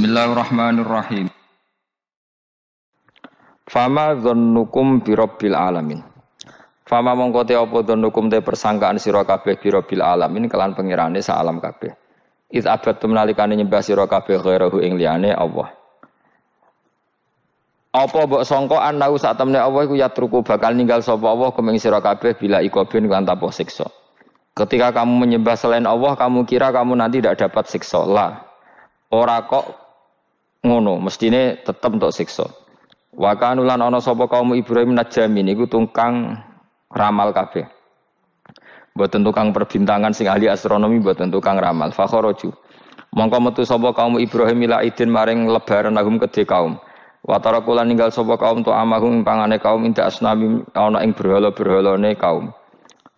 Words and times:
Bismillahirrahmanirrahim. 0.00 1.28
Fama 3.68 4.16
dzannukum 4.16 5.04
birabbil 5.04 5.52
alamin. 5.52 6.00
Fama 6.88 7.12
mongko 7.12 7.44
te 7.44 7.52
apa 7.52 7.84
dzannukum 7.84 8.32
te 8.32 8.40
persangkaan 8.40 8.96
sira 8.96 9.28
kabeh 9.28 9.60
birabbil 9.60 10.00
alamin 10.00 10.48
kelan 10.48 10.72
pengirane 10.72 11.20
sak 11.20 11.36
alam 11.44 11.60
kabeh. 11.60 11.92
Iz 12.48 12.64
abadtum 12.64 13.12
nalikane 13.12 13.60
nyembah 13.60 13.84
sira 13.84 14.08
kabeh 14.08 14.40
ghairahu 14.40 14.80
ing 14.80 14.96
liyane 14.96 15.36
Allah. 15.36 15.68
Apa 17.92 18.24
mbok 18.24 18.48
sangka 18.48 18.80
anau 18.80 19.20
sak 19.20 19.36
temne 19.36 19.60
Allah 19.60 19.84
iku 19.84 20.00
yatruku 20.00 20.40
bakal 20.40 20.72
ninggal 20.72 21.04
sapa 21.04 21.28
Allah 21.28 21.52
kumeng 21.52 21.76
sira 21.76 22.00
kabeh 22.00 22.40
bila 22.40 22.64
ikobin 22.64 23.04
kan 23.04 23.28
tanpa 23.28 23.52
siksa. 23.52 23.84
Ketika 24.56 24.96
kamu 24.96 25.28
menyembah 25.28 25.60
selain 25.60 25.84
Allah, 25.84 26.16
kamu 26.16 26.48
kira 26.48 26.72
kamu 26.72 26.96
nanti 26.96 27.20
tidak 27.20 27.36
dapat 27.36 27.68
siksa. 27.68 28.00
Lah, 28.08 28.50
Ora 29.10 29.42
kok 29.42 29.79
ngono, 30.64 31.00
mestine 31.00 31.60
tetep 31.64 31.90
untuk 31.90 32.12
siksa. 32.12 32.46
Wa 33.10 33.34
kanulan 33.34 33.82
ana 33.82 33.98
sapa 33.98 34.30
kaum 34.30 34.54
Ibrahim 34.54 34.94
najamin 34.94 35.50
iku 35.50 35.66
tungkang 35.66 36.38
ramal 36.94 37.34
kabeh. 37.34 37.66
Mboten 38.94 39.22
tukang 39.26 39.50
perbintangan 39.50 40.14
sing 40.14 40.30
ahli 40.30 40.46
astronomi 40.46 41.02
mboten 41.02 41.30
tukang 41.30 41.58
ramal. 41.58 41.90
Fakharaju. 41.90 42.54
Mongko 43.10 43.38
metu 43.42 43.62
sapa 43.66 43.90
kaum 43.90 44.22
Ibrahim 44.22 44.70
ila 44.70 44.86
idin 44.86 45.10
maring 45.10 45.50
lebaran 45.50 45.98
agum 45.98 46.22
kedhe 46.22 46.46
kaum. 46.46 46.78
Wa 47.26 47.42
tarakulan 47.42 47.90
ninggal 47.90 48.14
sapa 48.14 48.38
kaum 48.38 48.62
tu 48.62 48.70
amahum 48.70 49.26
pangane 49.26 49.58
kaum 49.58 49.82
inda 49.82 50.06
asnami 50.06 50.62
ana 50.78 51.02
ing 51.02 51.12
berhala-berhalane 51.12 52.14
kaum. 52.14 52.54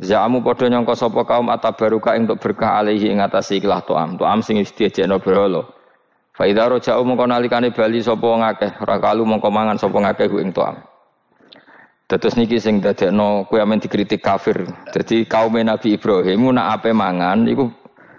Za'amu 0.03 0.41
padha 0.41 0.73
nyangka 0.73 0.97
sapa 0.97 1.23
kaum 1.29 1.53
atabaruka 1.53 2.17
ing 2.17 2.27
untuk 2.27 2.41
berkah 2.43 2.81
alaihi 2.81 3.13
ing 3.13 3.21
atase 3.21 3.61
ikhlas 3.61 3.85
tuam. 3.85 4.17
Tuam 4.17 4.41
sing 4.41 4.59
diejekno 4.59 5.21
berhala. 5.21 5.69
Fa 6.33 6.49
idza 6.49 6.65
raja'u 6.65 7.05
mongko 7.05 7.29
nalikane 7.29 7.77
bali 7.77 8.01
sapa 8.01 8.25
wong 8.25 8.41
akeh, 8.41 8.81
ora 8.81 8.97
kalu 8.97 9.29
mongko 9.29 9.53
mangan 9.53 9.77
sapa 9.77 10.01
ku 10.29 10.41
ing 10.41 10.53
toam. 10.53 10.81
Niki 12.13 12.61
sing 12.61 12.81
dadekno 12.85 13.49
kowe 13.49 13.57
amen 13.61 13.81
dikritik 13.81 14.21
kafir. 14.21 14.69
Dadi 14.93 15.25
kaum 15.25 15.57
Nabi 15.57 15.97
Ibrahim 15.97 16.53
nak 16.53 16.81
ape 16.81 16.93
mangan 16.93 17.49
iku 17.49 17.73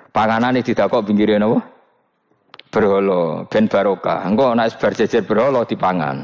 panganane 0.09 0.65
didakok 0.65 1.05
pinggire 1.05 1.37
napa? 1.37 1.61
Berhala 2.73 3.45
ben 3.45 3.69
barokah. 3.69 4.25
Engko 4.25 4.57
nek 4.57 4.81
bar 4.81 4.93
jejer 4.97 5.21
berhala 5.29 5.61
dipangan. 5.61 6.17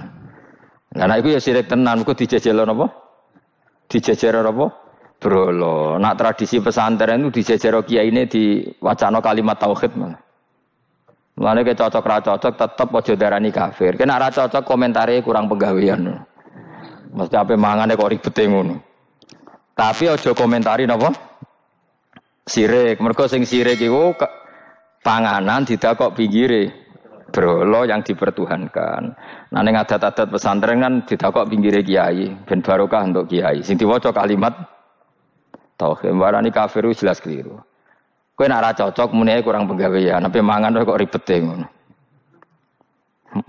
Lah 0.98 1.06
nek 1.06 1.22
iku 1.22 1.38
ya 1.38 1.40
sirik 1.42 1.70
tenan, 1.70 2.02
kok 2.02 2.18
dijejelo 2.18 2.66
napa? 2.66 2.90
Dijejer 3.86 4.34
apa? 4.42 4.66
Berhala. 5.22 6.02
Nak 6.02 6.18
tradisi 6.18 6.58
pesantren 6.58 7.30
itu 7.30 7.46
kiai 7.86 8.10
ini 8.10 8.26
di 8.26 8.66
wacana 8.82 9.22
kalimat 9.22 9.62
tauhid 9.62 9.94
malah. 9.94 10.29
Mulane 11.40 11.64
ke 11.64 11.72
cocok 11.72 12.04
ra 12.04 12.20
cocok 12.20 12.54
tetep 12.60 12.88
aja 12.92 13.14
darani 13.16 13.48
kafir. 13.48 13.96
Kena 13.96 14.20
ra 14.20 14.28
cocok 14.28 14.60
komentare 14.68 15.24
kurang 15.24 15.48
penggawean. 15.48 16.20
Mesti 17.16 17.36
ape 17.40 17.56
mangane 17.56 17.96
kok 17.96 18.12
ribete 18.12 18.44
ngono. 18.44 18.76
Tapi 19.72 20.12
aja 20.12 20.36
komentari 20.36 20.84
napa? 20.84 21.16
Sirik. 22.44 23.00
Mergo 23.00 23.24
sing 23.32 23.48
sirik 23.48 23.80
iku 23.80 24.12
panganan 25.00 25.64
didakok 25.64 26.12
pinggire 26.12 26.76
berhala 27.32 27.88
yang 27.88 28.04
dipertuhankan. 28.04 29.16
Nah 29.56 29.62
ning 29.64 29.80
adat-adat 29.80 30.28
pesantren 30.28 30.84
kan 30.84 30.94
didakok 31.08 31.48
pinggire 31.48 31.88
kiai, 31.88 32.36
ben 32.44 32.60
barokah 32.60 33.08
untuk 33.08 33.32
kiai. 33.32 33.64
Sing 33.64 33.80
diwaca 33.80 34.12
kalimat 34.12 34.60
tauhid. 35.80 36.12
Warani 36.20 36.52
kafir 36.52 36.84
jelas 36.92 37.24
keliru. 37.24 37.69
Kue 38.40 38.48
nak 38.48 38.80
cocok 38.80 39.12
muni 39.12 39.36
kurang 39.44 39.68
penggawean, 39.68 40.24
tapi 40.24 40.40
mangan 40.40 40.72
kok 40.88 40.96
ribet 40.96 41.28
deh. 41.28 41.44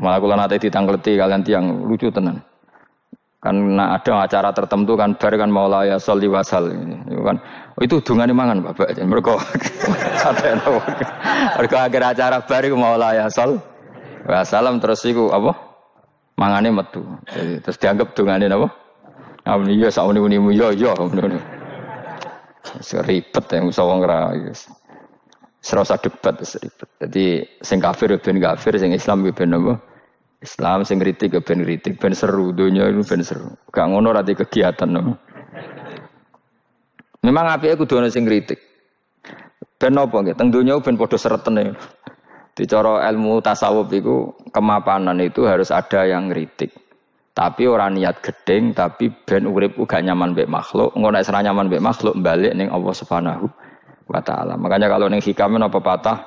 Malah 0.03 0.19
kalau 0.19 0.35
nanti 0.35 0.67
ditangkleti 0.67 1.15
kalian 1.15 1.47
tiang 1.47 1.87
lucu 1.87 2.11
tenan. 2.11 2.43
Kan 3.39 3.79
nah 3.79 3.95
ada 3.95 4.27
acara 4.27 4.51
tertentu 4.51 4.99
kan 4.99 5.15
bar 5.15 5.31
kan 5.39 5.47
maula 5.47 5.87
ya 5.87 5.97
sholli 5.97 6.27
wasal 6.27 6.75
itu 6.75 7.23
kan 7.23 7.39
oh, 7.79 7.81
itu 7.87 8.03
dungane 8.03 8.35
mangan 8.35 8.67
Bapak. 8.67 8.99
Mergo 9.07 9.39
sampai 10.27 10.59
Mergo 10.59 11.77
akhir 11.79 12.03
acara 12.05 12.43
bar 12.43 12.63
iku 12.67 12.75
maula 12.75 13.15
ya 13.15 13.31
sol 13.31 13.63
wasalam 14.27 14.83
terus 14.83 15.07
iku 15.07 15.31
apa? 15.31 15.55
Mangane 16.35 16.75
metu. 16.75 17.07
Jadi, 17.31 17.63
terus 17.63 17.79
dianggap 17.79 18.11
dungane 18.19 18.51
apa? 18.51 18.69
Amun 19.47 19.71
iya 19.71 19.87
sak 19.87 20.03
uni-unimu 20.03 20.51
yo 20.51 20.75
yo 20.75 20.99
ngono. 20.99 21.39
Seribet 22.83 23.47
yang 23.55 23.71
usah 23.71 23.87
wong 23.87 24.03
ra. 24.03 24.35
Serasa 25.61 26.01
debat 26.01 26.41
ribet. 26.41 26.89
Jadi 27.05 27.25
sing 27.61 27.85
kafir 27.85 28.17
ben 28.17 28.41
kafir, 28.41 28.81
sing 28.81 28.97
Islam 28.97 29.29
ben 29.29 29.53
apa? 29.53 29.77
Islam 30.41 30.89
sing 30.89 30.97
kritik 30.97 31.37
ben 31.45 31.61
kritik, 31.61 32.01
ben 32.01 32.17
seru 32.17 32.57
dunia 32.57 32.89
itu 32.89 33.05
ben 33.05 33.21
seru. 33.21 33.53
Gak 33.69 33.87
ngono 33.93 34.09
rati 34.17 34.33
kegiatan 34.33 34.89
no. 34.89 35.21
Memang 37.21 37.53
api 37.53 37.77
aku 37.77 37.85
ana 38.01 38.09
sing 38.09 38.25
kritik. 38.25 38.57
Ben 39.77 39.93
apa 40.01 40.17
nggih? 40.17 40.33
Teng 40.41 40.49
donya 40.49 40.81
ben 40.81 40.97
padha 40.97 41.21
seretene. 41.21 41.77
Di 42.57 42.65
cara 42.65 43.05
ilmu 43.13 43.45
tasawuf 43.45 43.93
itu 43.93 44.33
kemapanan 44.49 45.21
itu 45.21 45.45
harus 45.45 45.69
ada 45.69 46.09
yang 46.09 46.33
kritik. 46.33 46.73
Tapi 47.37 47.69
orang 47.69 48.01
niat 48.01 48.25
gedeng, 48.25 48.73
tapi 48.73 49.13
ben 49.13 49.45
urip 49.45 49.77
uga 49.77 50.01
nyaman 50.01 50.33
mbek 50.33 50.49
makhluk. 50.49 50.97
Ngono 50.97 51.21
nek 51.21 51.29
nyaman 51.29 51.69
mbek 51.69 51.85
makhluk 51.85 52.17
balik 52.21 52.57
ning 52.57 52.73
Allah 52.73 52.97
Subhanahu 52.97 53.49
wa 54.11 54.21
taala. 54.21 54.59
Makanya 54.59 54.91
kalau 54.91 55.07
ning 55.07 55.23
hikam 55.23 55.55
apa 55.63 55.79
patah 55.79 56.19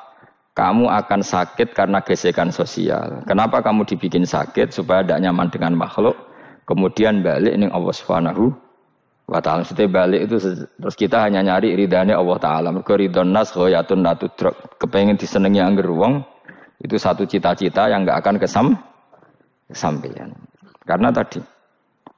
kamu 0.55 0.87
akan 0.87 1.19
sakit 1.19 1.75
karena 1.75 1.99
gesekan 1.99 2.53
sosial. 2.53 3.25
Kenapa 3.27 3.59
kamu 3.59 3.83
dibikin 3.83 4.23
sakit 4.23 4.71
supaya 4.71 5.03
tidak 5.03 5.19
nyaman 5.27 5.51
dengan 5.51 5.73
makhluk? 5.75 6.15
Kemudian 6.63 7.19
balik 7.19 7.59
ning 7.59 7.67
Allah 7.75 7.91
Subhanahu 7.91 8.55
wa 9.27 9.39
taala. 9.43 9.67
Setelah 9.67 10.07
balik 10.07 10.31
itu 10.31 10.39
terus 10.79 10.95
kita 10.95 11.19
hanya 11.27 11.43
nyari 11.43 11.75
ridhanya 11.75 12.15
Allah 12.15 12.37
taala. 12.39 12.67
Mergo 12.71 12.95
ridhon 12.95 13.35
nas 13.35 13.51
ghayatun 13.51 13.99
natudrak. 13.99 14.79
Kepengen 14.79 15.19
disenengi 15.19 15.59
angger 15.59 15.91
wong 15.91 16.23
itu 16.79 16.95
satu 16.95 17.27
cita-cita 17.27 17.91
yang 17.91 18.07
enggak 18.07 18.23
akan 18.23 18.35
kesam 18.39 18.67
kesampaian. 19.67 20.31
Karena 20.87 21.11
tadi 21.11 21.39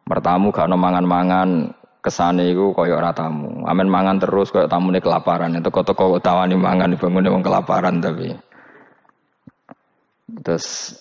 mertamu 0.05 0.53
gak 0.53 0.69
mangan-mangan 0.69 1.73
kesane 2.05 2.53
iku 2.53 2.77
kaya 2.77 3.01
ora 3.01 3.09
tamu. 3.17 3.65
Amen 3.65 3.89
mangan 3.89 4.21
terus 4.21 4.53
kaya 4.53 4.69
tamune 4.69 5.01
kelaparan. 5.01 5.57
Toko 5.65 6.21
tawani 6.21 6.53
mangan 6.53 6.93
dibangune 6.93 7.33
wong 7.33 7.41
kelaparan 7.41 7.97
tapi. 7.97 8.37
Terus 10.45 10.93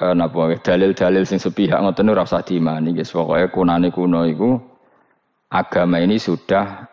eh, 0.00 0.14
napa 0.16 0.56
dalil-dalil 0.56 1.28
sing 1.28 1.36
sepihak 1.36 1.84
ngoten 1.84 2.08
ora 2.08 2.24
usah 2.24 2.40
diimani 2.40 2.96
guys. 2.96 3.12
Pokoke 3.12 3.52
kunane 3.52 3.92
kuno 3.92 4.24
iku 4.24 4.56
agama 5.52 6.00
ini 6.00 6.16
sudah 6.16 6.88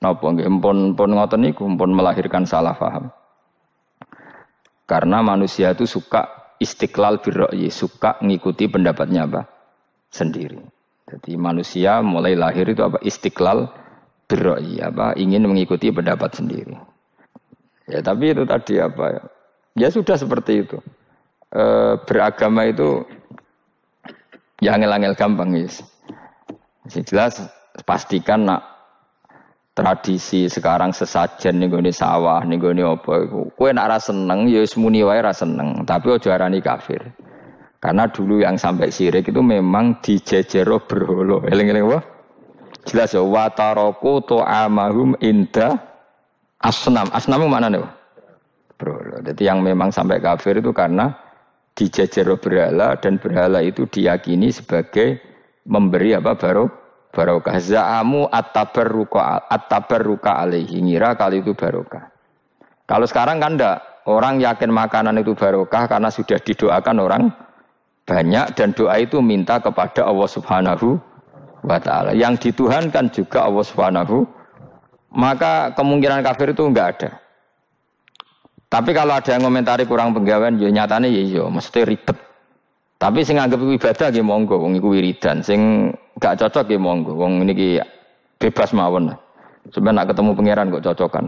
napa 0.00 0.24
nggih 0.24 0.48
pun 0.64 0.96
pun 0.96 1.10
ngoten 1.12 1.44
niku 1.44 1.68
pun 1.68 1.92
melahirkan 1.92 2.48
salah 2.48 2.72
paham. 2.72 3.12
Karena 4.88 5.20
manusia 5.20 5.76
itu 5.76 5.84
suka 5.84 6.56
istiqlal 6.56 7.20
birra'yi, 7.20 7.68
suka 7.68 8.16
ngikuti 8.24 8.72
pendapatnya 8.72 9.28
apa? 9.28 9.42
sendiri. 10.08 10.77
Jadi 11.08 11.40
manusia 11.40 12.04
mulai 12.04 12.36
lahir 12.36 12.68
itu 12.68 12.84
apa 12.84 13.00
istiqlal 13.00 13.72
beroi 14.28 14.76
apa 14.84 15.16
ingin 15.16 15.48
mengikuti 15.48 15.88
pendapat 15.88 16.36
sendiri. 16.36 16.76
Ya 17.88 18.04
tapi 18.04 18.36
itu 18.36 18.44
tadi 18.44 18.76
apa 18.76 19.04
ya? 19.16 19.24
Ya 19.78 19.88
sudah 19.88 20.20
seperti 20.20 20.68
itu. 20.68 20.76
E, 21.48 21.64
beragama 22.04 22.68
itu 22.68 23.08
ya 24.60 24.76
angel-angel 24.76 25.16
gampang 25.16 25.56
guys. 25.56 25.80
Ya. 26.92 27.00
Jelas 27.00 27.40
pastikan 27.88 28.44
nak 28.44 28.78
tradisi 29.72 30.50
sekarang 30.50 30.90
sesajen 30.90 31.62
nih 31.62 31.70
gue 31.70 31.94
sawah 31.94 32.42
nih 32.42 32.58
gue 32.58 32.82
apa 32.82 33.14
kue 33.54 33.70
nak 33.70 33.94
rasa 33.94 34.10
seneng 34.10 34.50
ya 34.50 34.66
semuni 34.66 35.06
rasa 35.06 35.46
seneng 35.46 35.86
tapi 35.86 36.10
ojo 36.10 36.34
arani 36.34 36.58
kafir 36.58 37.14
karena 37.78 38.10
dulu 38.10 38.42
yang 38.42 38.58
sampai 38.58 38.90
sirik 38.90 39.30
itu 39.30 39.38
memang 39.38 40.02
dijejero 40.02 40.82
berholo. 40.82 41.46
Eling-eling 41.46 41.86
apa? 41.86 42.00
Jelas 42.90 43.14
ya 43.14 43.22
wataroku 43.22 44.18
to 44.26 44.42
amahum 44.42 45.14
inda 45.22 45.78
asnam. 46.58 47.06
Asnam 47.14 47.46
mana 47.46 47.70
nih? 47.70 47.86
Berholo. 48.74 49.22
Jadi 49.22 49.42
yang 49.46 49.62
memang 49.62 49.94
sampai 49.94 50.18
kafir 50.18 50.58
itu 50.58 50.74
karena 50.74 51.14
dijejero 51.78 52.34
berhala 52.42 52.98
dan 52.98 53.22
berhala 53.22 53.62
itu 53.62 53.86
diyakini 53.86 54.50
sebagai 54.50 55.22
memberi 55.62 56.18
apa 56.18 56.34
baru 56.34 56.66
barokah. 57.14 57.62
Za'amu 57.62 58.26
at-tabarruka 58.26 59.46
at-tabarruka 59.46 60.34
alaihi 60.34 60.82
ngira 60.82 61.14
kali 61.14 61.46
itu 61.46 61.54
barokah. 61.54 62.10
Kalau 62.90 63.06
sekarang 63.06 63.38
kan 63.38 63.54
enggak, 63.54 63.78
orang 64.10 64.42
yakin 64.42 64.74
makanan 64.74 65.22
itu 65.22 65.38
barokah 65.38 65.86
karena 65.86 66.10
sudah 66.10 66.42
didoakan 66.42 66.98
orang 66.98 67.22
banyak 68.08 68.56
dan 68.56 68.72
doa 68.72 68.96
itu 68.96 69.20
minta 69.20 69.60
kepada 69.60 70.08
Allah 70.08 70.24
Subhanahu 70.24 70.96
wa 71.60 71.76
taala. 71.76 72.16
Yang 72.16 72.50
dituhankan 72.50 73.12
juga 73.12 73.44
Allah 73.44 73.64
Subhanahu 73.68 74.24
maka 75.12 75.76
kemungkinan 75.76 76.24
kafir 76.24 76.56
itu 76.56 76.64
enggak 76.64 76.88
ada. 76.96 77.10
Tapi 78.68 78.92
kalau 78.92 79.16
ada 79.16 79.32
yang 79.32 79.44
komentari 79.48 79.88
kurang 79.88 80.12
penggawean, 80.12 80.60
ya 80.60 80.68
nyatanya 80.68 81.08
ya 81.08 81.22
iya, 81.24 81.44
mesti 81.48 81.88
ribet. 81.88 82.16
Tapi 83.00 83.24
sing 83.24 83.40
anggap 83.40 83.62
ibadah 83.64 84.12
nggih 84.12 84.26
monggo, 84.26 84.60
wong 84.60 84.76
iku 84.76 84.92
wiridan. 84.92 85.40
Sing 85.40 85.92
gak 86.20 86.36
cocok 86.36 86.68
nggih 86.68 86.82
monggo, 86.82 87.16
wong 87.16 87.48
niki 87.48 87.80
bebas 88.36 88.76
mawon. 88.76 89.16
Sebenarnya 89.72 90.04
nak 90.04 90.08
ketemu 90.12 90.30
pangeran 90.36 90.66
kok 90.74 90.84
cocokan. 90.84 91.24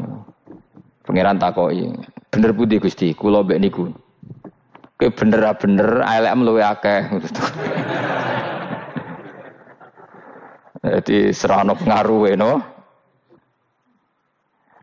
Pangeran 1.09 1.37
takoki, 1.41 1.89
bener 2.29 2.51
putih 2.53 2.77
Gusti, 2.77 3.17
kula 3.17 3.41
mbek 3.41 3.61
niku. 3.63 3.89
Kowe 5.01 5.09
bener 5.09 5.49
bener 5.57 6.05
ALM 6.05 6.45
luwe 6.45 6.61
akeh. 6.61 7.09
Jadi 10.85 11.33
serano 11.33 11.73
pengaruh 11.73 12.37
no. 12.37 12.61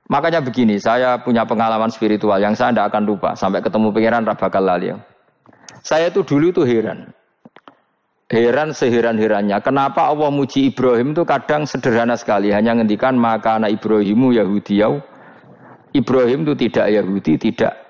Makanya 0.08 0.40
begini, 0.40 0.80
saya 0.81 1.19
punya 1.19 1.44
pengalaman 1.44 1.92
spiritual 1.94 2.40
yang 2.40 2.58
saya 2.58 2.72
tidak 2.74 2.96
akan 2.96 3.04
lupa 3.06 3.36
sampai 3.38 3.60
ketemu 3.60 3.92
pangeran 3.92 4.24
Rabakal 4.24 4.64
lali. 4.64 4.90
Saya 5.84 6.08
itu 6.10 6.24
dulu 6.24 6.50
itu 6.50 6.64
heran. 6.64 7.12
Heran 8.31 8.72
seheran-herannya. 8.74 9.60
Kenapa 9.62 10.08
Allah 10.10 10.31
muji 10.31 10.72
Ibrahim 10.72 11.12
itu 11.14 11.24
kadang 11.28 11.69
sederhana 11.69 12.16
sekali. 12.16 12.52
Hanya 12.52 12.75
ngendikan 12.75 13.19
maka 13.19 13.60
anak 13.60 13.78
Ibrahimu 13.78 14.36
Yahudiyau. 14.36 15.00
Ibrahim 15.96 16.44
itu 16.44 16.54
tidak 16.68 16.88
Yahudi, 16.92 17.40
tidak. 17.40 17.87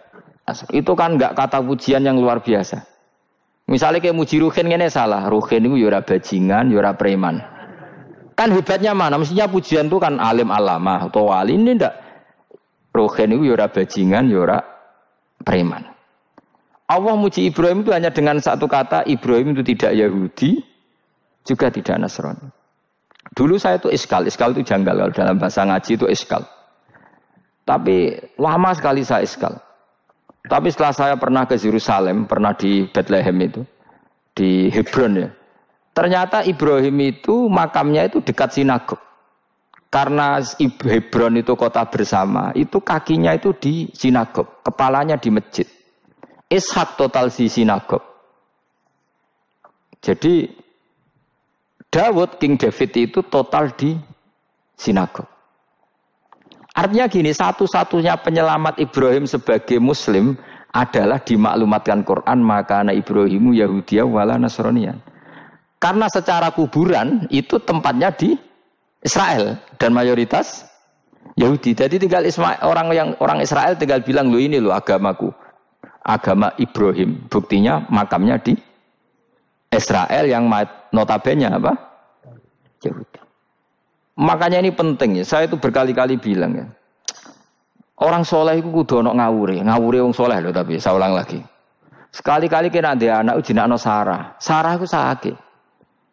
Itu 0.71 0.95
kan 0.95 1.19
nggak 1.19 1.35
kata 1.35 1.59
pujian 1.59 2.07
yang 2.07 2.15
luar 2.15 2.39
biasa. 2.39 2.87
Misalnya 3.67 3.99
kayak 3.99 4.15
muji 4.15 4.39
Ruhin 4.39 4.71
ini 4.71 4.87
salah. 4.87 5.27
Ruhin 5.27 5.67
itu 5.67 5.75
yura 5.75 5.99
bajingan, 5.99 6.71
yura 6.71 6.95
preman. 6.95 7.43
Kan 8.31 8.55
hebatnya 8.55 8.95
mana? 8.95 9.19
Mestinya 9.19 9.51
pujian 9.51 9.91
itu 9.91 9.99
kan 9.99 10.23
alim 10.23 10.47
alama 10.47 11.11
atau 11.11 11.27
wali 11.27 11.59
ini 11.59 11.75
ndak. 11.75 11.93
Ruhin 12.95 13.35
itu 13.35 13.51
yura 13.51 13.67
bajingan, 13.67 14.31
yura 14.31 14.63
preman. 15.43 15.83
Allah 16.87 17.13
muji 17.19 17.51
Ibrahim 17.51 17.83
itu 17.83 17.91
hanya 17.91 18.15
dengan 18.15 18.39
satu 18.39 18.71
kata, 18.71 19.03
Ibrahim 19.03 19.51
itu 19.51 19.75
tidak 19.75 19.91
Yahudi, 19.99 20.63
juga 21.43 21.67
tidak 21.67 21.99
Nasrani. 21.99 22.47
Dulu 23.35 23.59
saya 23.59 23.83
itu 23.83 23.91
iskal, 23.91 24.23
iskal 24.23 24.55
itu 24.55 24.63
janggal 24.63 25.11
dalam 25.11 25.35
bahasa 25.35 25.67
ngaji 25.67 25.99
itu 25.99 26.07
iskal. 26.07 26.47
Tapi 27.67 28.15
lama 28.39 28.71
sekali 28.71 29.03
saya 29.03 29.27
iskal. 29.27 29.66
Tapi 30.47 30.67
setelah 30.71 30.95
saya 30.95 31.15
pernah 31.19 31.43
ke 31.43 31.59
Yerusalem, 31.59 32.23
pernah 32.23 32.55
di 32.55 32.87
Bethlehem 32.87 33.37
itu, 33.43 33.61
di 34.31 34.71
Hebron 34.71 35.13
ya. 35.19 35.29
Ternyata 35.91 36.47
Ibrahim 36.47 36.97
itu 37.03 37.51
makamnya 37.51 38.07
itu 38.07 38.23
dekat 38.23 38.55
sinagog. 38.55 39.01
Karena 39.87 40.39
Hebron 40.83 41.39
itu 41.39 41.55
kota 41.55 41.83
bersama, 41.87 42.51
itu 42.55 42.79
kakinya 42.83 43.35
itu 43.35 43.55
di 43.55 43.91
sinagog, 43.91 44.63
kepalanya 44.63 45.15
di 45.19 45.29
masjid. 45.31 45.67
Ishak 46.47 46.95
total 46.95 47.27
di 47.27 47.51
sinagog. 47.51 48.03
Jadi 49.99 50.47
Dawud 51.87 52.39
King 52.39 52.59
David 52.59 52.91
itu 52.95 53.19
total 53.25 53.73
di 53.75 53.95
sinagog. 54.75 55.36
Artinya 56.77 57.09
gini, 57.09 57.33
satu-satunya 57.33 58.21
penyelamat 58.21 58.77
Ibrahim 58.77 59.25
sebagai 59.25 59.81
Muslim 59.81 60.37
adalah 60.77 61.17
dimaklumatkan 61.17 62.05
Quran 62.05 62.45
maka 62.45 62.85
anak 62.85 63.01
Ibrahimu 63.01 63.57
Yahudiya 63.57 64.05
wala 64.05 64.37
Nasronian. 64.37 65.01
Karena 65.81 66.05
secara 66.05 66.53
kuburan 66.53 67.25
itu 67.33 67.57
tempatnya 67.57 68.13
di 68.13 68.37
Israel 69.01 69.57
dan 69.81 69.89
mayoritas 69.89 70.69
Yahudi. 71.33 71.73
Jadi 71.73 71.97
tinggal 71.97 72.29
Ismail, 72.29 72.61
orang 72.61 72.87
yang 72.93 73.09
orang 73.25 73.41
Israel 73.41 73.73
tinggal 73.73 74.05
bilang 74.05 74.29
lo 74.29 74.37
ini 74.37 74.61
lo 74.61 74.69
agamaku 74.69 75.33
agama 76.05 76.53
Ibrahim. 76.61 77.25
Buktinya 77.25 77.89
makamnya 77.89 78.37
di 78.37 78.53
Israel 79.73 80.29
yang 80.29 80.45
notabene 80.93 81.49
apa? 81.49 81.73
Yahudi. 82.85 83.26
Makanya 84.17 84.65
ini 84.65 84.73
penting 84.73 85.21
ya. 85.21 85.23
Saya 85.23 85.45
itu 85.45 85.61
berkali-kali 85.61 86.17
bilang 86.17 86.51
ya. 86.57 86.65
Orang 87.97 88.25
soleh 88.25 88.61
itu 88.61 88.69
kudu 88.69 89.01
ono 89.01 89.17
ngawure, 89.17 89.57
ngawure 89.65 90.05
wong 90.05 90.13
soleh 90.13 90.37
loh 90.37 90.53
tapi 90.53 90.77
saya 90.77 91.01
ulang 91.01 91.17
lagi. 91.17 91.41
Sekali-kali 92.13 92.69
kena 92.69 92.93
dia 92.93 93.25
anak 93.25 93.41
uji 93.41 93.57
anak 93.57 93.81
Sarah. 93.81 94.37
Sarah 94.37 94.77
itu 94.77 94.85
sakit. 94.85 95.35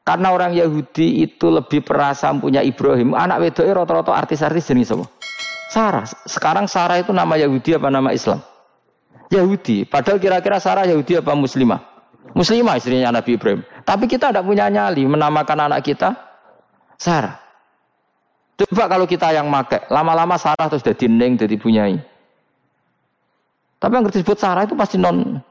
Karena 0.04 0.32
orang 0.32 0.52
Yahudi 0.52 1.24
itu 1.24 1.48
lebih 1.48 1.84
perasa 1.84 2.32
punya 2.36 2.60
Ibrahim. 2.60 3.16
Anak 3.16 3.40
wedoknya 3.40 3.84
rata-rata 3.84 4.12
artis-artis 4.16 4.68
jenis 4.68 4.92
apa? 4.92 5.08
Sarah. 5.64 6.04
Sekarang 6.28 6.68
Sarah 6.68 7.00
itu 7.00 7.12
nama 7.12 7.36
Yahudi 7.36 7.76
apa 7.76 7.88
nama 7.88 8.12
Islam? 8.12 8.40
Yahudi. 9.32 9.88
Padahal 9.88 10.20
kira-kira 10.20 10.60
Sarah 10.60 10.84
Yahudi 10.88 11.20
apa 11.20 11.32
Muslimah? 11.32 11.80
Muslimah 12.32 12.80
istrinya 12.80 13.12
Nabi 13.12 13.36
Ibrahim. 13.36 13.60
Tapi 13.84 14.04
kita 14.08 14.32
tidak 14.32 14.44
punya 14.44 14.68
nyali 14.72 15.04
menamakan 15.04 15.68
anak 15.68 15.84
kita 15.84 16.16
Sarah. 16.96 17.43
Coba 18.54 18.86
kalau 18.86 19.06
kita 19.06 19.34
yang 19.34 19.50
make, 19.50 19.82
lama-lama 19.90 20.38
Sarah 20.38 20.70
terus 20.70 20.86
jadi 20.86 21.10
neng, 21.10 21.34
jadi 21.34 21.58
punyai. 21.58 21.98
Tapi 23.82 23.92
yang 23.98 24.06
disebut 24.06 24.38
Sarah 24.38 24.62
itu 24.62 24.78
pasti 24.78 24.94
non 24.94 25.42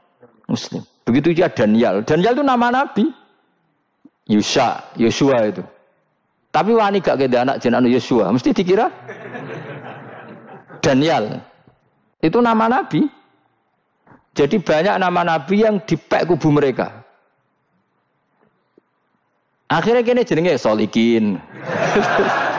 Muslim. 0.48 0.80
Begitu 1.04 1.36
juga 1.36 1.52
Daniel. 1.52 2.00
Daniel 2.00 2.32
itu 2.32 2.44
nama 2.44 2.66
Nabi. 2.72 3.04
Yusha, 4.24 4.80
Yosua 4.96 5.52
itu. 5.52 5.60
Tapi 6.48 6.72
wani 6.72 7.04
gak 7.04 7.20
keda 7.20 7.44
anak 7.44 7.56
jenaka 7.60 7.92
Yosua, 7.92 8.32
mesti 8.32 8.56
dikira 8.56 8.88
Daniel. 10.80 11.44
Itu 12.24 12.40
nama 12.40 12.72
Nabi. 12.72 13.04
Jadi 14.34 14.58
banyak 14.58 14.98
nama 14.98 15.22
nabi 15.22 15.62
yang 15.62 15.78
dipek 15.78 16.26
kubu 16.26 16.50
mereka. 16.50 17.06
Akhirnya 19.70 20.02
kini 20.02 20.26
jenenge 20.26 20.58
solikin. 20.58 21.38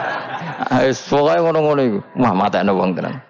Pokoknya 0.66 1.40
ngono-ngono 1.46 1.82
itu. 1.86 1.98
Wah 2.18 2.34
mata 2.34 2.58
wong 2.66 2.98
tenan. 2.98 3.22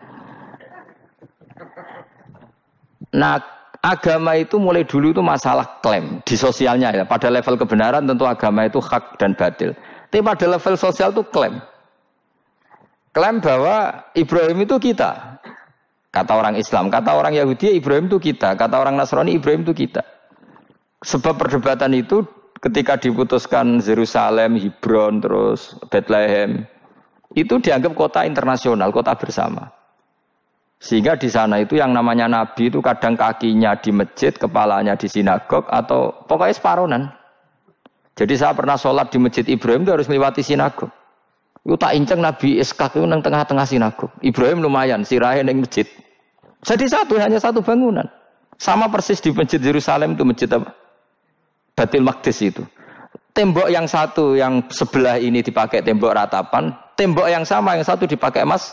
Nah, 3.13 3.41
agama 3.85 4.37
itu 4.37 4.57
mulai 4.57 4.85
dulu 4.85 5.13
itu 5.13 5.23
masalah 5.23 5.81
klaim 5.85 6.21
di 6.25 6.37
sosialnya 6.37 6.93
ya. 6.93 7.05
Pada 7.05 7.29
level 7.29 7.61
kebenaran 7.61 8.09
tentu 8.09 8.25
agama 8.25 8.65
itu 8.65 8.81
hak 8.81 9.21
dan 9.21 9.37
batil. 9.37 9.77
Tapi 10.09 10.23
pada 10.25 10.47
level 10.49 10.75
sosial 10.81 11.13
itu 11.13 11.23
klaim. 11.29 11.61
Klaim 13.13 13.41
bahwa 13.41 14.05
Ibrahim 14.13 14.65
itu 14.65 14.77
kita. 14.81 15.41
Kata 16.13 16.33
orang 16.33 16.57
Islam, 16.57 16.89
kata 16.89 17.13
orang 17.13 17.37
Yahudi 17.37 17.77
Ibrahim 17.77 18.09
itu 18.09 18.17
kita, 18.33 18.57
kata 18.57 18.81
orang 18.81 18.97
Nasrani 18.97 19.37
Ibrahim 19.37 19.69
itu 19.69 19.77
kita. 19.77 20.01
Sebab 21.05 21.37
perdebatan 21.37 21.93
itu 21.93 22.25
ketika 22.65 22.97
diputuskan 22.97 23.85
Yerusalem, 23.85 24.57
Hebron, 24.57 25.21
terus 25.21 25.77
Bethlehem, 25.93 26.65
itu 27.37 27.61
dianggap 27.61 27.93
kota 27.93 28.25
internasional, 28.25 28.89
kota 28.89 29.13
bersama. 29.13 29.69
Sehingga 30.81 31.21
di 31.21 31.29
sana 31.29 31.61
itu 31.61 31.77
yang 31.77 31.93
namanya 31.93 32.29
Nabi 32.29 32.73
itu 32.73 32.81
kadang 32.81 33.13
kakinya 33.13 33.77
di 33.77 33.93
masjid, 33.93 34.33
kepalanya 34.33 34.97
di 34.97 35.09
sinagog, 35.09 35.69
atau 35.69 36.25
pokoknya 36.25 36.57
separonan. 36.57 37.03
Jadi 38.17 38.35
saya 38.41 38.57
pernah 38.57 38.81
sholat 38.81 39.13
di 39.13 39.21
masjid 39.21 39.45
Ibrahim 39.45 39.85
itu 39.85 39.93
harus 39.93 40.09
melewati 40.09 40.41
sinagog. 40.41 40.89
Itu 41.61 41.77
tak 41.77 41.93
inceng 41.93 42.25
Nabi 42.25 42.57
Iskak 42.57 42.97
itu 42.97 43.05
nang 43.05 43.21
tengah-tengah 43.21 43.69
sinagog. 43.69 44.09
Ibrahim 44.25 44.65
lumayan, 44.65 45.05
sirahe 45.05 45.45
neng 45.45 45.61
masjid. 45.61 45.85
Jadi 46.65 46.89
satu, 46.89 47.21
hanya 47.21 47.37
satu 47.37 47.61
bangunan. 47.61 48.09
Sama 48.57 48.89
persis 48.89 49.21
di 49.21 49.37
masjid 49.37 49.61
Yerusalem 49.61 50.17
itu 50.17 50.25
masjid 50.25 50.49
apa? 50.49 50.73
Batil 51.77 52.01
Maqdis 52.01 52.41
itu. 52.41 52.65
Tembok 53.37 53.69
yang 53.69 53.85
satu, 53.85 54.33
yang 54.33 54.65
sebelah 54.73 55.21
ini 55.21 55.45
dipakai 55.45 55.85
tembok 55.85 56.17
ratapan. 56.17 56.73
Tembok 56.97 57.29
yang 57.29 57.45
sama, 57.45 57.77
yang 57.77 57.85
satu 57.85 58.09
dipakai 58.09 58.49
emas. 58.49 58.73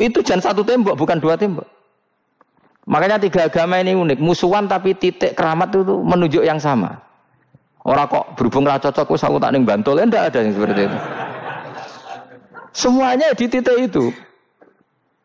Itu 0.00 0.24
jangan 0.24 0.52
satu 0.52 0.64
tembok, 0.64 0.96
bukan 0.96 1.20
dua 1.20 1.36
tembok. 1.36 1.68
Makanya 2.88 3.20
tiga 3.20 3.52
agama 3.52 3.76
ini 3.76 3.92
unik. 3.92 4.16
Musuhan 4.16 4.64
tapi 4.64 4.96
titik 4.96 5.36
keramat 5.36 5.76
itu 5.76 6.00
menunjuk 6.00 6.40
yang 6.40 6.56
sama. 6.56 7.04
Orang 7.84 8.08
kok 8.08 8.24
berhubung 8.40 8.64
ra 8.64 8.80
cocok, 8.80 9.12
aku 9.12 9.36
tak 9.36 9.52
ning 9.52 9.68
bantul. 9.68 10.00
Enggak 10.00 10.32
ada 10.32 10.40
yang 10.40 10.56
seperti 10.56 10.88
itu. 10.88 10.98
Semuanya 12.72 13.36
di 13.36 13.44
titik 13.44 13.76
itu. 13.76 14.08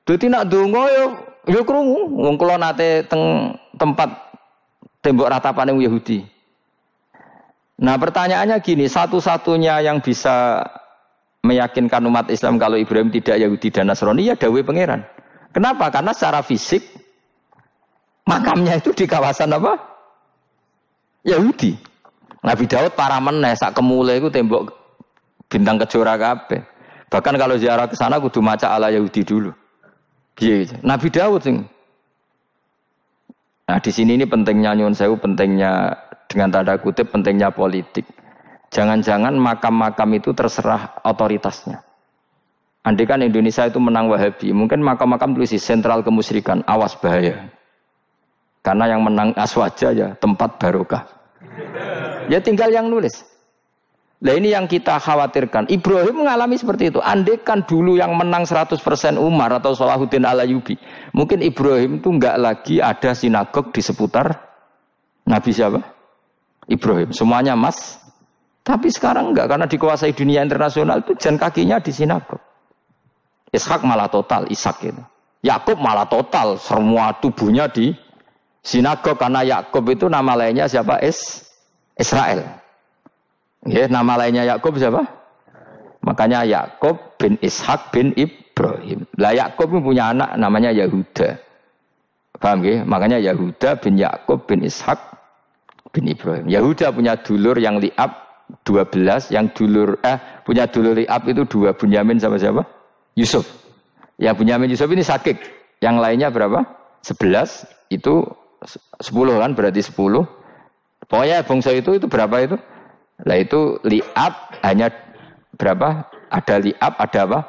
Jadi 0.04 0.28
nak 0.28 0.52
dungo 0.52 0.84
ya 0.92 1.06
Ya 1.50 1.66
krungu, 1.66 2.22
wong 2.22 2.38
kula 2.38 2.62
nate 2.62 3.02
teng 3.10 3.58
tempat 3.74 4.14
tembok 5.02 5.34
ratapan 5.34 5.74
yang 5.74 5.90
Yahudi. 5.90 6.22
Nah 7.82 7.98
pertanyaannya 7.98 8.62
gini, 8.62 8.86
satu-satunya 8.86 9.82
yang 9.82 10.06
bisa 10.06 10.62
meyakinkan 11.42 12.06
umat 12.06 12.30
Islam 12.30 12.62
kalau 12.62 12.78
Ibrahim 12.78 13.10
tidak 13.10 13.42
Yahudi 13.42 13.74
dan 13.74 13.90
Nasrani 13.90 14.30
ya 14.30 14.38
Dawe 14.38 14.62
Pangeran. 14.62 15.02
Kenapa? 15.50 15.90
Karena 15.90 16.14
secara 16.14 16.46
fisik 16.46 16.86
makamnya 18.30 18.78
itu 18.78 18.94
di 18.94 19.10
kawasan 19.10 19.58
apa? 19.58 19.82
Yahudi. 21.26 21.74
Nabi 22.42 22.66
Daud 22.66 22.94
para 22.98 23.22
meneh 23.22 23.54
sak 23.54 23.78
kemule 23.78 24.18
itu 24.18 24.30
tembok 24.34 24.74
bintang 25.50 25.78
kejora 25.82 26.18
kabeh. 26.18 26.62
Bahkan 27.10 27.36
kalau 27.38 27.58
ziarah 27.58 27.86
ke 27.86 27.98
sana 27.98 28.18
kudu 28.18 28.42
maca 28.42 28.74
ala 28.74 28.90
Yahudi 28.90 29.22
dulu. 29.26 29.52
Iya, 30.42 30.74
Nabi 30.82 31.10
Daud 31.14 31.42
sing 31.46 31.66
Nah 33.70 33.80
di 33.80 33.88
sini 33.94 34.20
ini 34.20 34.28
pentingnya 34.28 34.76
nyun 34.76 34.92
sewu, 34.92 35.16
pentingnya 35.16 35.96
dengan 36.32 36.48
tanda 36.48 36.80
kutip 36.80 37.12
pentingnya 37.12 37.52
politik. 37.52 38.08
Jangan-jangan 38.72 39.36
makam-makam 39.36 40.16
itu 40.16 40.32
terserah 40.32 40.96
otoritasnya. 41.04 41.84
Andai 42.82 43.06
kan 43.06 43.22
Indonesia 43.22 43.68
itu 43.68 43.78
menang 43.78 44.10
Wahabi, 44.10 44.56
mungkin 44.56 44.82
makam-makam 44.82 45.38
tulis 45.38 45.54
sentral 45.60 46.02
kemusyrikan, 46.02 46.66
awas 46.66 46.98
bahaya. 46.98 47.52
Karena 48.66 48.90
yang 48.90 49.06
menang 49.06 49.36
aswaja 49.38 49.94
ya 49.94 50.08
tempat 50.18 50.58
barokah. 50.58 51.06
Ya 52.32 52.42
tinggal 52.42 52.72
yang 52.74 52.90
nulis. 52.90 53.28
Nah 54.22 54.38
ini 54.38 54.54
yang 54.54 54.70
kita 54.70 55.02
khawatirkan. 55.02 55.66
Ibrahim 55.66 56.26
mengalami 56.26 56.54
seperti 56.54 56.94
itu. 56.94 57.02
Andekan 57.02 57.66
dulu 57.66 57.98
yang 57.98 58.14
menang 58.14 58.46
100% 58.46 58.78
Umar 59.18 59.50
atau 59.58 59.74
Salahuddin 59.74 60.30
Alayubi. 60.30 60.78
Mungkin 61.10 61.42
Ibrahim 61.42 61.98
itu 61.98 62.10
nggak 62.14 62.38
lagi 62.38 62.78
ada 62.78 63.18
sinagog 63.18 63.74
di 63.74 63.82
seputar 63.82 64.38
Nabi 65.26 65.50
siapa? 65.50 65.82
Ibrahim. 66.70 67.10
Semuanya 67.16 67.58
mas. 67.58 68.02
Tapi 68.62 68.94
sekarang 68.94 69.34
enggak 69.34 69.50
karena 69.50 69.66
dikuasai 69.66 70.14
dunia 70.14 70.46
internasional 70.46 71.02
itu 71.02 71.18
jan 71.18 71.34
kakinya 71.34 71.82
di 71.82 71.90
sinagog. 71.90 72.38
Ishak 73.50 73.82
malah 73.82 74.08
total, 74.08 74.46
Ishak 74.48 74.86
itu. 74.86 75.02
Yakub 75.42 75.82
malah 75.82 76.06
total, 76.06 76.62
semua 76.62 77.18
tubuhnya 77.18 77.66
di 77.66 77.92
sinagog 78.62 79.18
karena 79.18 79.42
Yakub 79.42 79.82
itu 79.90 80.06
nama 80.06 80.38
lainnya 80.38 80.70
siapa? 80.70 81.02
Is 81.02 81.42
Israel. 81.98 82.46
Ya, 83.66 83.90
nama 83.90 84.22
lainnya 84.22 84.46
Yakub 84.46 84.78
siapa? 84.78 85.10
Makanya 86.06 86.46
Yakub 86.46 87.18
bin 87.18 87.42
Ishak 87.42 87.90
bin 87.90 88.14
Ibrahim. 88.14 89.10
Lah 89.18 89.34
Yakub 89.34 89.74
punya 89.82 90.14
anak 90.14 90.38
namanya 90.38 90.70
Yahuda. 90.70 91.38
Paham 92.38 92.62
ya? 92.66 92.82
Makanya 92.86 93.18
Yahuda 93.22 93.78
bin 93.82 93.98
Yakub 93.98 94.46
bin 94.46 94.66
Ishak 94.66 94.98
bin 95.92 96.08
Ibrahim. 96.08 96.48
Yahuda 96.48 96.92
punya 96.96 97.20
dulur 97.20 97.56
yang 97.60 97.80
liab 97.80 98.12
12, 98.68 99.32
yang 99.32 99.48
dulur 99.56 99.96
eh 100.04 100.20
punya 100.44 100.68
dulur 100.68 100.96
liab 100.96 101.24
itu 101.28 101.48
dua 101.48 101.72
Bunyamin 101.76 102.20
sama 102.20 102.36
siapa? 102.36 102.64
Yusuf. 103.16 103.48
Ya 104.20 104.36
Bunyamin 104.36 104.72
Yusuf 104.72 104.88
ini 104.92 105.04
sakit. 105.04 105.40
Yang 105.82 105.96
lainnya 105.98 106.30
berapa? 106.30 106.62
11 107.02 107.66
itu 107.90 108.30
10 109.02 109.42
kan 109.42 109.52
berarti 109.58 109.82
10. 109.82 109.98
Pokoknya 111.10 111.42
bangsa 111.44 111.74
itu 111.74 111.98
itu 111.98 112.06
berapa 112.06 112.36
itu? 112.46 112.56
Lah 113.26 113.38
itu 113.38 113.82
liab 113.84 114.34
hanya 114.62 114.94
berapa? 115.58 116.06
Ada 116.32 116.64
liab, 116.64 116.94
ada 116.96 117.20
apa? 117.28 117.40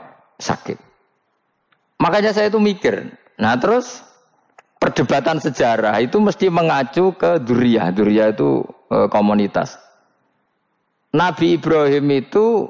Sakit. 0.42 0.80
Makanya 2.02 2.34
saya 2.34 2.50
itu 2.50 2.58
mikir. 2.58 3.14
Nah 3.38 3.54
terus 3.60 4.02
perdebatan 4.82 5.38
sejarah 5.38 6.02
itu 6.02 6.18
mesti 6.18 6.50
mengacu 6.50 7.14
ke 7.14 7.38
Duriyah. 7.38 7.94
Duriyah 7.94 8.34
itu 8.34 8.66
e, 8.90 9.06
komunitas. 9.06 9.78
Nabi 11.14 11.54
Ibrahim 11.54 12.10
itu 12.10 12.66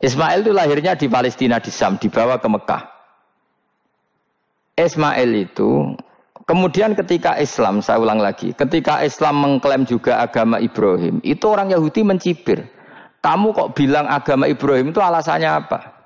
Ismail 0.00 0.40
itu 0.40 0.52
lahirnya 0.56 0.96
di 0.96 1.12
Palestina 1.12 1.60
di 1.60 1.68
Sam, 1.68 2.00
dibawa 2.00 2.40
ke 2.40 2.48
Mekah. 2.48 2.82
Ismail 4.80 5.30
itu 5.36 5.92
Kemudian 6.42 6.98
ketika 6.98 7.38
Islam, 7.38 7.78
saya 7.86 8.02
ulang 8.02 8.18
lagi, 8.18 8.50
ketika 8.50 8.98
Islam 9.06 9.38
mengklaim 9.46 9.86
juga 9.86 10.18
agama 10.18 10.58
Ibrahim, 10.58 11.22
itu 11.22 11.46
orang 11.46 11.70
Yahudi 11.70 12.02
mencibir. 12.02 12.66
Kamu 13.22 13.54
kok 13.54 13.78
bilang 13.78 14.10
agama 14.10 14.50
Ibrahim 14.50 14.90
itu 14.90 14.98
alasannya 14.98 15.46
apa? 15.46 16.01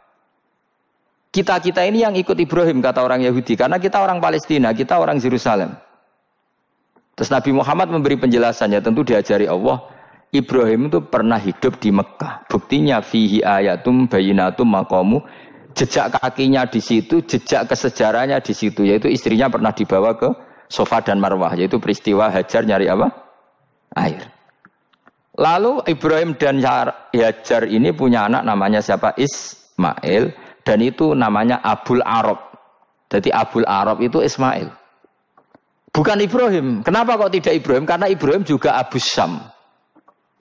Kita-kita 1.36 1.84
ini 1.84 2.00
yang 2.00 2.16
ikut 2.16 2.32
Ibrahim, 2.32 2.80
kata 2.80 3.04
orang 3.04 3.20
Yahudi. 3.20 3.60
Karena 3.60 3.76
kita 3.76 4.00
orang 4.00 4.24
Palestina, 4.24 4.72
kita 4.72 4.96
orang 4.96 5.20
Yerusalem. 5.20 5.76
Terus 7.12 7.28
Nabi 7.28 7.52
Muhammad 7.52 7.92
memberi 7.92 8.16
penjelasannya, 8.16 8.80
tentu 8.80 9.04
diajari 9.04 9.44
Allah. 9.44 9.84
Ibrahim 10.32 10.88
itu 10.88 11.04
pernah 11.04 11.36
hidup 11.36 11.76
di 11.76 11.92
Mekah. 11.92 12.48
Buktinya 12.48 13.04
fihi 13.04 13.44
ayatum 13.44 14.08
bayinatum 14.08 14.64
makomu 14.64 15.20
jejak 15.76 16.16
kakinya 16.16 16.64
di 16.64 16.80
situ, 16.80 17.20
jejak 17.20 17.68
kesejarahnya 17.68 18.40
di 18.40 18.56
situ, 18.56 18.88
yaitu 18.88 19.12
istrinya 19.12 19.52
pernah 19.52 19.76
dibawa 19.76 20.16
ke 20.16 20.32
Sofa 20.72 21.04
dan 21.04 21.20
Marwah, 21.20 21.52
yaitu 21.52 21.76
peristiwa 21.76 22.32
Hajar 22.32 22.64
nyari 22.64 22.88
apa? 22.88 23.12
Air. 23.92 24.24
Lalu 25.36 25.84
Ibrahim 25.84 26.32
dan 26.40 26.64
Hajar 26.64 27.68
ini 27.68 27.92
punya 27.92 28.24
anak 28.24 28.40
namanya 28.48 28.80
siapa? 28.80 29.12
Ismail 29.20 30.45
dan 30.66 30.82
itu 30.82 31.14
namanya 31.14 31.62
Abul 31.62 32.02
Arab. 32.02 32.42
Jadi 33.06 33.30
Abul 33.30 33.62
Arab 33.70 34.02
itu 34.02 34.18
Ismail. 34.18 34.66
Bukan 35.94 36.18
Ibrahim. 36.18 36.82
Kenapa 36.82 37.14
kok 37.14 37.30
tidak 37.30 37.54
Ibrahim? 37.62 37.86
Karena 37.86 38.10
Ibrahim 38.10 38.42
juga 38.42 38.74
Abu 38.74 38.98
Syam. 38.98 39.46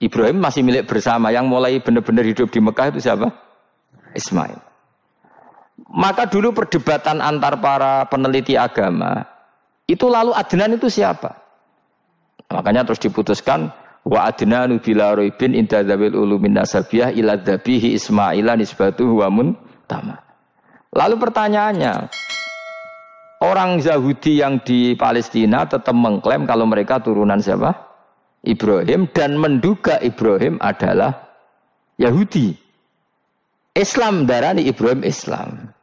Ibrahim 0.02 0.42
masih 0.42 0.66
milik 0.66 0.90
bersama. 0.90 1.30
Yang 1.30 1.46
mulai 1.46 1.78
benar-benar 1.78 2.26
hidup 2.26 2.50
di 2.50 2.58
Mekah 2.58 2.90
itu 2.90 3.06
siapa? 3.06 3.30
Ismail. 4.12 4.58
Maka 5.94 6.26
dulu 6.26 6.50
perdebatan 6.50 7.22
antar 7.22 7.62
para 7.62 8.04
peneliti 8.10 8.58
agama 8.58 9.24
itu 9.86 10.10
lalu 10.10 10.34
Adnan 10.34 10.74
itu 10.74 10.90
siapa? 10.90 11.38
Makanya 12.50 12.82
terus 12.82 12.98
diputuskan 12.98 13.70
wa 14.06 14.26
adnanu 14.26 14.78
bila 14.78 15.14
roibin 15.18 15.54
inda 15.54 15.82
ulumin 15.82 16.54
nasabiyah 16.54 17.10
ila 17.14 17.38
dzabihi 17.38 17.94
ismaila 17.98 18.54
nisbatuhu 18.54 19.22
wa 19.22 19.28
tama. 19.86 20.20
Lalu 20.92 21.16
pertanyaannya, 21.18 21.94
orang 23.42 23.78
Yahudi 23.80 24.42
yang 24.42 24.60
di 24.62 24.94
Palestina 24.98 25.64
tetap 25.66 25.94
mengklaim 25.94 26.44
kalau 26.44 26.66
mereka 26.68 27.00
turunan 27.00 27.40
siapa? 27.40 27.86
Ibrahim 28.46 29.10
dan 29.10 29.34
menduga 29.40 29.98
Ibrahim 29.98 30.62
adalah 30.62 31.34
Yahudi. 31.98 32.54
Islam 33.76 34.24
darani 34.24 34.64
Ibrahim 34.64 35.02
Islam. 35.02 35.74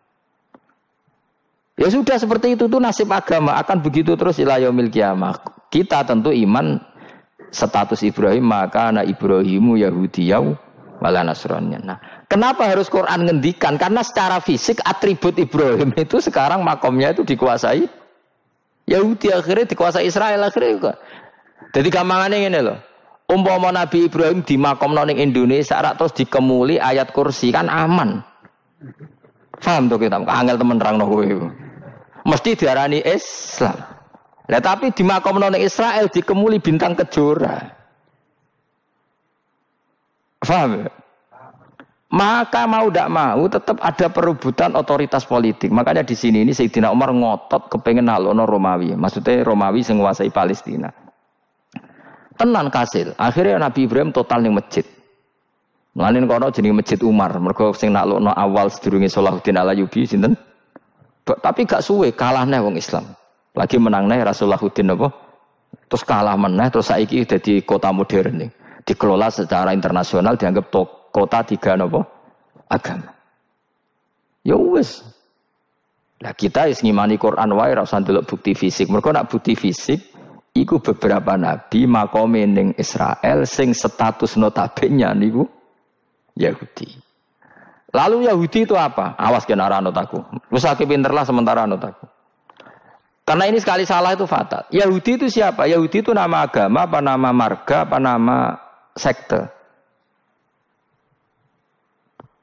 Ya 1.77 1.89
sudah 1.89 2.17
seperti 2.21 2.53
itu 2.55 2.69
tuh 2.69 2.79
nasib 2.79 3.09
agama 3.09 3.57
akan 3.57 3.81
begitu 3.81 4.13
terus 4.15 4.39
ilayomil 4.39 4.89
kiamah. 4.93 5.41
Kita 5.73 6.05
tentu 6.05 6.29
iman 6.29 6.79
status 7.53 8.01
Ibrahim 8.05 8.45
maka 8.49 8.93
anak 8.93 9.09
Ibrahimu 9.09 9.77
Yahudiyau 9.77 10.57
wala 11.03 11.27
Nasrani. 11.27 11.75
Nah, 11.83 11.99
kenapa 12.31 12.71
harus 12.71 12.87
Quran 12.87 13.27
ngendikan? 13.27 13.75
Karena 13.75 13.99
secara 13.99 14.39
fisik 14.39 14.79
atribut 14.87 15.35
Ibrahim 15.35 15.91
itu 15.99 16.23
sekarang 16.23 16.63
makomnya 16.63 17.11
itu 17.11 17.27
dikuasai 17.27 17.83
Yahudi 18.87 19.35
akhirnya 19.35 19.67
dikuasai 19.67 20.07
Israel 20.07 20.47
akhirnya 20.47 20.71
juga. 20.71 20.93
Jadi 21.75 21.87
gampangannya 21.91 22.47
ini 22.47 22.59
loh 22.63 22.79
umpama 23.33 23.71
Nabi 23.71 24.07
Ibrahim 24.07 24.45
di 24.45 24.55
makom 24.59 24.93
noning 24.93 25.19
Indonesia 25.19 25.79
terus 25.95 26.13
dikemuli 26.13 26.77
ayat 26.77 27.09
kursi 27.15 27.49
kan 27.49 27.71
aman. 27.71 28.21
Paham 29.63 29.87
tuh 29.87 29.95
kita, 29.95 30.19
angel 30.19 30.59
temen 30.59 30.75
terang 30.75 30.99
no 30.99 31.07
Mesti 32.23 32.55
diarani 32.55 32.99
Islam. 33.03 33.79
Lah 34.51 34.59
tapi 34.59 34.91
di 34.91 35.03
makom 35.07 35.39
noning 35.39 35.63
Israel 35.63 36.11
dikemuli 36.11 36.59
bintang 36.59 36.99
kejora. 36.99 37.82
Paham 40.43 40.85
ya? 40.85 40.91
Maka 42.13 42.69
mau 42.69 42.93
tidak 42.93 43.09
mau 43.09 43.41
tetap 43.49 43.81
ada 43.81 44.05
perebutan 44.05 44.77
otoritas 44.77 45.25
politik. 45.25 45.73
Makanya 45.73 46.05
di 46.05 46.13
sini 46.13 46.45
ini 46.45 46.53
Sayyidina 46.53 46.93
Umar 46.93 47.09
ngotot 47.09 47.73
kepengen 47.73 48.05
nalono 48.05 48.45
Romawi. 48.45 48.93
Maksudnya 48.93 49.41
Romawi 49.41 49.81
menguasai 49.81 50.29
Palestina. 50.29 50.93
Tenan 52.37 52.69
kasil. 52.69 53.17
Akhirnya 53.17 53.57
Nabi 53.57 53.89
Ibrahim 53.89 54.13
total 54.13 54.45
ning 54.45 54.53
masjid. 54.53 54.85
Melanin 55.97 56.29
kono 56.29 56.53
jenenge 56.53 56.85
Masjid 56.85 57.01
Umar. 57.01 57.33
Mergo 57.41 57.73
sing 57.73 57.93
naklukno 57.93 58.29
awal 58.29 58.69
sedurunge 58.69 59.09
Salahuddin 59.09 59.57
Alayubi 59.57 60.05
sinten? 60.05 60.37
Tapi 61.25 61.65
gak 61.65 61.81
suwe 61.81 62.13
kalah 62.13 62.45
nih 62.45 62.61
wong 62.61 62.77
Islam. 62.77 63.09
Lagi 63.57 63.81
menang 63.81 64.05
nih 64.05 64.21
Rasulullahuddin 64.21 64.93
apa? 64.93 65.09
Terus 65.89 66.03
kalah 66.05 66.37
meneh 66.37 66.69
terus 66.69 66.89
saiki 66.89 67.25
jadi 67.25 67.61
kota 67.65 67.89
modern 67.89 68.45
nih. 68.45 68.49
Dikelola 68.83 69.31
secara 69.31 69.71
internasional 69.71 70.35
dianggap 70.35 70.67
kota 71.09 71.39
tiga 71.47 71.79
nopo 71.79 72.03
agama. 72.67 73.15
Ya 74.43 74.59
wis. 74.59 75.03
Lah 76.19 76.35
kita 76.35 76.67
is 76.67 76.83
ngimani 76.83 77.19
Quran 77.19 77.51
wae 77.55 77.71
ora 77.71 77.87
usah 77.87 78.03
bukti 78.03 78.55
fisik. 78.55 78.91
Mergo 78.91 79.11
nak 79.11 79.31
bukti 79.31 79.55
fisik 79.55 80.13
Iku 80.53 80.85
beberapa 80.85 81.33
nabi 81.33 81.89
makome 81.89 82.45
ning 82.45 82.77
Israel 82.77 83.49
sing 83.49 83.73
status 83.73 84.37
notabene 84.37 85.09
niku 85.17 85.49
Yahudi. 86.37 86.93
Lalu 87.89 88.29
Yahudi 88.29 88.69
itu 88.69 88.77
apa? 88.77 89.17
Awas 89.17 89.49
kena 89.49 89.65
anut 89.65 89.97
aku. 89.97 90.21
Wis 90.53 90.65
akeh 90.65 90.85
pinterlah 90.85 91.25
sementara 91.25 91.65
anut 91.65 91.81
aku. 91.81 92.05
Karena 93.25 93.49
ini 93.49 93.57
sekali 93.57 93.81
salah 93.89 94.13
itu 94.13 94.29
fatal. 94.29 94.69
Yahudi 94.69 95.25
itu 95.25 95.25
siapa? 95.25 95.65
Yahudi 95.65 96.05
itu 96.05 96.13
nama 96.13 96.45
agama, 96.45 96.85
apa 96.85 96.99
nama 97.01 97.29
marga, 97.33 97.89
apa 97.89 97.97
nama 97.97 98.37
sekte. 98.93 99.49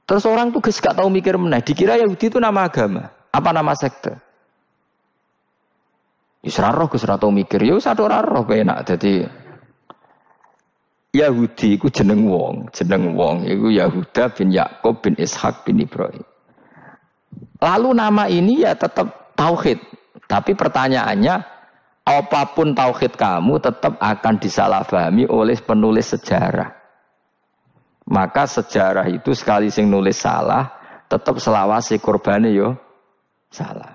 Terus 0.06 0.26
orang 0.26 0.50
tuh 0.50 0.58
gak 0.58 0.98
tahu 0.98 1.06
mikir 1.06 1.38
meneh. 1.38 1.62
Dikira 1.62 1.94
Yahudi 1.94 2.34
itu 2.34 2.38
nama 2.42 2.66
agama, 2.66 3.14
apa 3.30 3.50
nama 3.54 3.72
sekte. 3.78 4.18
Ora 6.40 6.72
roh 6.72 6.88
Gus 6.88 7.04
mikir, 7.04 7.60
ya 7.60 7.76
satu 7.76 8.08
roh 8.08 8.48
penak 8.48 8.88
dadi 8.88 9.20
Yahudi 11.10 11.76
iku 11.76 11.90
jeneng 11.90 12.30
wong, 12.30 12.70
jeneng 12.70 13.18
wong 13.18 13.44
iku 13.44 13.66
Yahuda 13.68 14.30
bin 14.32 14.54
Yakub 14.54 15.02
bin 15.02 15.18
Ishak 15.18 15.66
bin 15.66 15.82
Ibrahim. 15.82 16.22
Lalu 17.60 17.90
nama 17.92 18.30
ini 18.30 18.62
ya 18.62 18.78
tetap 18.78 19.34
tauhid. 19.34 19.82
Tapi 20.30 20.54
pertanyaannya, 20.54 21.49
apa 22.10 22.50
pun 22.58 22.74
tauhid 22.74 23.14
kamu 23.14 23.62
tetap 23.62 23.94
akan 24.02 24.34
disalahpahami 24.42 25.30
oleh 25.30 25.54
penulis 25.62 26.10
sejarah. 26.10 26.74
Maka 28.10 28.50
sejarah 28.50 29.06
itu 29.06 29.30
sekali 29.30 29.70
sing 29.70 29.86
nulis 29.86 30.18
salah, 30.18 30.66
tetap 31.06 31.38
selawasi 31.38 32.02
korbannya 32.02 32.50
yo 32.50 32.74
salah. 33.46 33.94